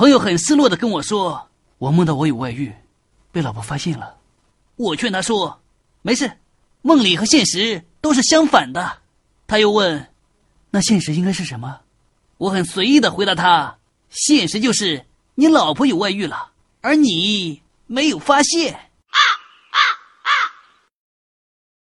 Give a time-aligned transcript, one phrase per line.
[0.00, 2.72] 朋友很失落的跟我说我梦到我有外遇
[3.30, 4.16] 被老婆发现了。
[4.76, 5.60] 我劝他说
[6.00, 6.38] 没事
[6.80, 8.96] 梦里和现实都是相反的。
[9.46, 10.08] 他又问
[10.70, 11.80] 那现实应该是什么？
[12.38, 13.76] 我很随意的回答他
[14.08, 18.89] 现实就是你老婆有外遇了而你没有发现。